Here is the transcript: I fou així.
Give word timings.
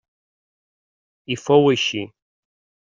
I 1.37 1.39
fou 1.43 1.71
així. 1.77 2.05